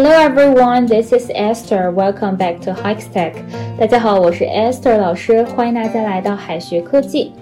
[0.00, 1.90] Hello everyone, this is Esther.
[1.90, 3.32] Welcome back to Hikestack.
[3.76, 7.32] 大家好，我是 Esther 老师，欢迎大家来到海学科技。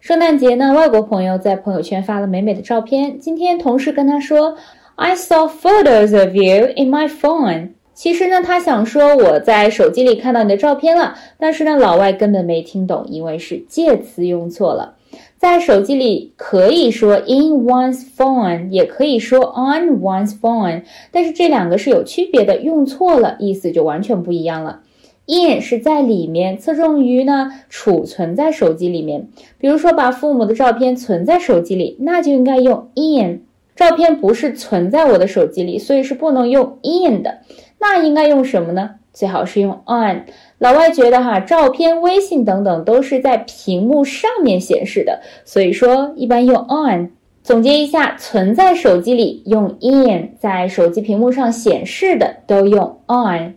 [0.00, 3.20] 圣诞节呢，外国朋友在朋友圈发了美美的照片。
[3.20, 4.56] 今天同事跟他说
[4.96, 14.96] ：“I saw photos of you in my phone。”其实呢，他想说我在手机里看到你的照片了，但是呢，老外根本没听懂，因为是介词用错了。
[15.40, 24.80] 在手机里可以说 in one's phone，也可以说 on one's phone，但是这两个是有区别的，用错了意思就完全不一样了。
[25.24, 29.28] in 是在里面，侧重于呢储存在手机里面。
[29.56, 33.40] 比如说把父母的照片存在手机里，那就应该用 in。
[33.74, 37.38] 照片不是存在我的手机里，所以是不能用 in 的。
[37.80, 38.96] 那应该用什么呢？
[39.12, 40.26] 最好是用 on。
[40.58, 47.10] 老外觉得哈，照片、微信等等都是在屏幕上面显示的，所以说一般用 on。
[47.42, 53.54] 总结一下，存在手机里用 in，在手机屏幕上显示的都用 on。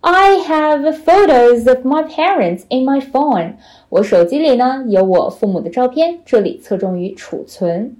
[0.00, 3.54] I have photos of my parents in my phone。
[3.88, 7.96] 我手机里呢有我父母的照片，这里侧重于储存。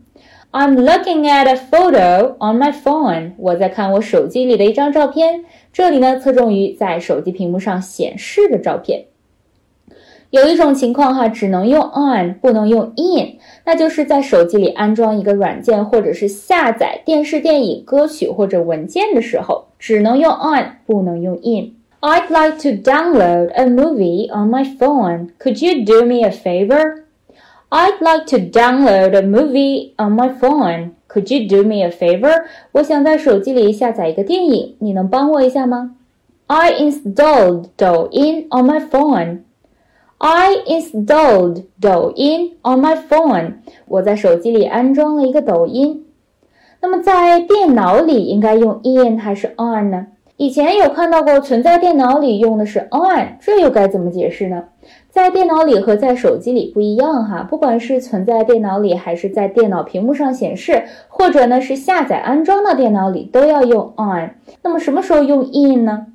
[0.54, 3.34] I'm looking at a photo on my phone。
[3.38, 9.06] 我在看我手机里的一张照片，这里呢侧重于在手机屏幕上显示的照片。
[10.32, 25.30] 有一种情况哈，只能用 on，不能用 in，那就是在手机里安装一个软件，或者是下载电视、电影、歌曲或者文件的时候，只能用 on，不能用 in。I'd like to download a movie on my phone.
[25.40, 27.03] Could you do me a favor?
[27.74, 30.94] I'd like to download a movie on my phone.
[31.08, 32.46] Could you do me a favor?
[32.72, 35.96] 我想在手机里下载一个电影，你能帮我一下吗？
[36.48, 39.40] I installed Douyin on my phone.
[40.18, 43.54] I installed Douyin on my phone.
[43.88, 46.06] 我在手机里安装了一个抖音。
[46.82, 50.08] 那么在电脑里应该用 in 还是 on 呢？
[50.37, 54.65] 以前有看到过存在电脑里用的是 on，这又该怎么解释呢？
[55.09, 64.31] 在电脑里和在手机里不一样哈，不管是存在电脑里，还是在电脑屏幕上显示，或者呢是下载安装到电脑里，都要用 on。
[64.63, 66.07] 那么什么时候用 in 呢？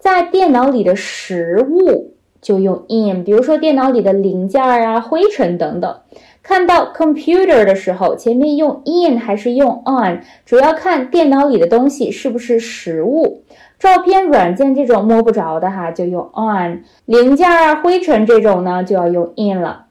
[0.00, 5.94] 在电脑里的实物就用 in，比如说电脑里的零件啊、灰尘等等。
[6.41, 13.43] 看到 computer 的时候，前面用 in 还是用 on，主要看电脑里的东西是不是实物。
[13.79, 19.87] 照片、软件这种摸不着的哈，就用 on；零件啊、灰尘这种呢，就要用 in 了。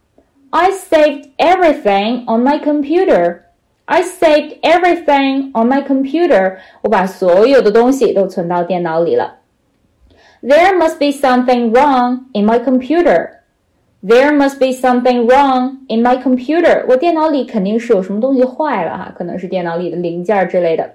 [0.50, 3.40] I saved everything on my computer.
[3.84, 6.56] I saved everything on my computer.
[6.82, 9.36] 我把所有的东西都存到电脑里了。
[10.42, 13.28] There must be something wrong in my computer.
[14.03, 16.85] There must be something wrong in my computer.
[16.87, 20.91] 我电脑里肯定是有什么东西坏了哈，可能是电脑里的零件之类的。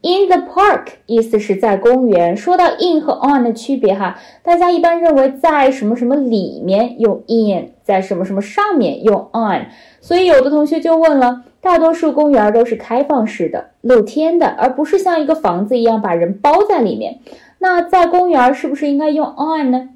[0.00, 2.36] In the park 意思是在公园。
[2.36, 9.66] 说到 in 和 on 的区别哈，大家一般认为在什么什么里面用 in，在什么什么上面用 on。
[10.00, 17.18] 所以有的同学就问了，大多数公园都是开放式的、露天的，而不是像一个房子一样把人包在里面。
[17.58, 19.88] 那在公园是不是应该用 on 呢？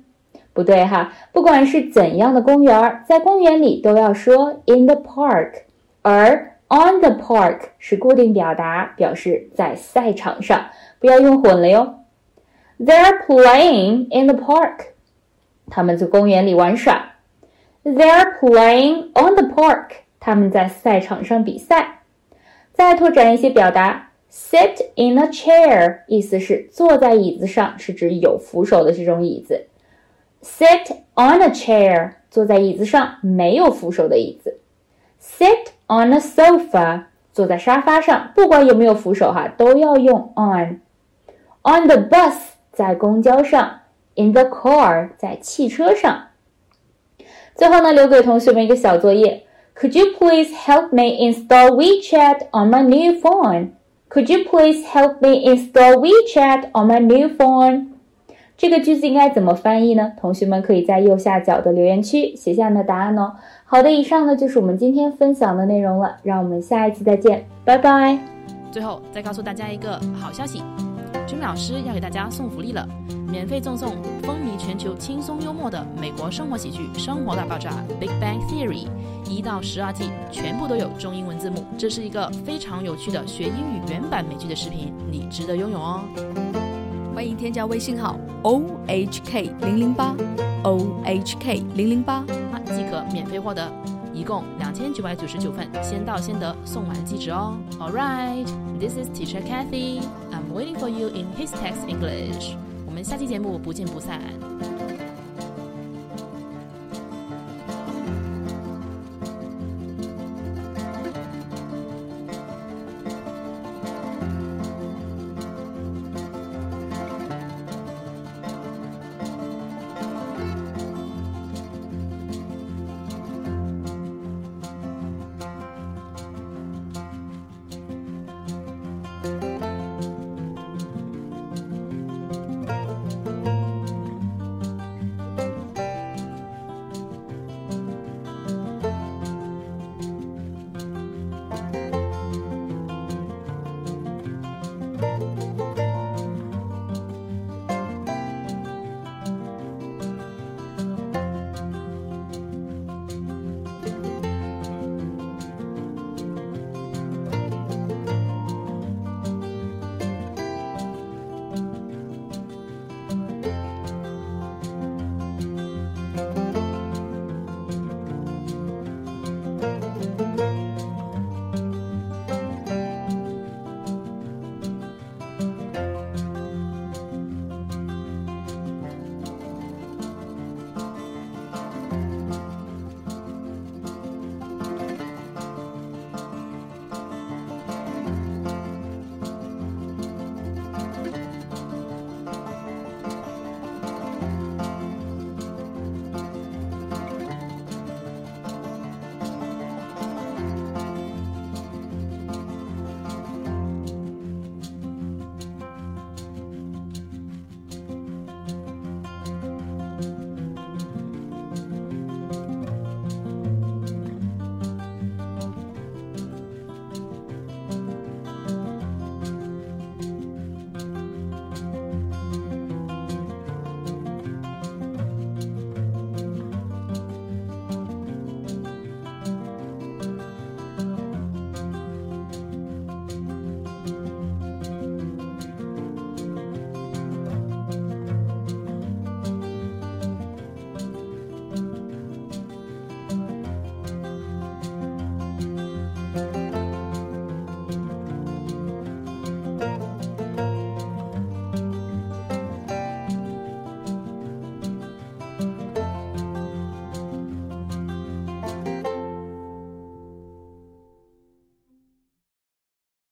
[0.53, 5.63] 不对哈，不管是怎样的公园，在公园里都要说 in the park，
[6.03, 6.49] 而。
[6.75, 11.97] On the park 是固定表达，表示在赛场上，不要用混了哟。
[12.81, 14.87] They're playing in the park，
[15.69, 17.13] 他们在公园里玩耍。
[17.85, 19.89] They're playing on the park，
[20.19, 21.99] 他们在赛场上比赛。
[22.73, 29.67] 再拓展一些表达，sit in a chair 意思是坐在椅子上，是指有扶手的这种椅子。
[30.42, 34.60] Sit on a chair，坐在椅子上，没有扶手的椅子。
[35.22, 42.36] Sit on a sofa，坐在沙发上，不管有没有扶手哈，都要用 on。On the bus，
[42.72, 43.82] 在公交上；
[44.16, 46.28] in the car，在汽车上。
[47.56, 49.44] 最后呢，留给同学们一个小作业：
[49.76, 55.98] Could you please help me install WeChat on my new phone？Could you please help me install
[55.98, 57.91] WeChat on my new phone？
[58.63, 60.13] 这个句子应该怎么翻译呢？
[60.17, 63.35] 同学们可以在右下角的留言区写下你的答案哦。
[63.65, 68.17] 好的，以上呢就是我们今天分享的内容了，让我们下一期再见，拜拜。
[68.71, 70.63] 最后再告诉大家一个好消息，
[71.27, 72.87] 君老师要给大家送福利了，
[73.29, 78.87] 免费赠送风靡全球、轻松幽默的美国生活喜剧《生活大爆炸》（Big Bang Theory）
[79.29, 86.05] 一到十二季，全部都有中英文字幕，这是一个非常有趣的学英语原版美剧的视频，你值得拥有哦。
[87.15, 90.17] 欢迎添加微信号 o h k 零零八
[90.65, 92.25] o h k 零零八，
[92.65, 93.71] 即可免费获得。
[94.15, 97.55] 一共两千九百九十九份，先到先得，送完即止哦。
[97.79, 98.47] All right,
[98.81, 100.01] this is Teacher Kathy.
[100.31, 102.55] I'm waiting for you in His Text English.
[102.87, 104.19] 我们下期节目不见不散。